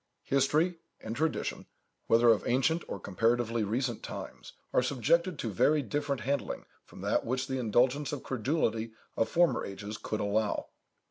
History 0.23 0.79
and 0.99 1.15
tradition, 1.15 1.67
whether 2.07 2.29
of 2.29 2.41
ancient 2.47 2.83
or 2.87 2.99
comparatively 2.99 3.63
recent 3.63 4.01
times, 4.01 4.53
are 4.73 4.81
subjected 4.81 5.37
to 5.37 5.51
very 5.51 5.83
different 5.83 6.21
handling 6.21 6.65
from 6.83 7.01
that 7.01 7.23
which 7.23 7.45
the 7.45 7.59
indulgence 7.59 8.11
or 8.11 8.19
credulity 8.19 8.93
of 9.15 9.29
former 9.29 9.63
ages 9.63 9.99
could 9.99 10.19
allow. 10.19 10.69